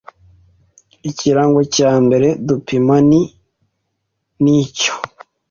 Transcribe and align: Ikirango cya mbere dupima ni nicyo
Ikirango 1.09 1.61
cya 1.75 1.91
mbere 2.03 2.27
dupima 2.47 2.95
ni 3.09 3.21
nicyo 4.43 4.93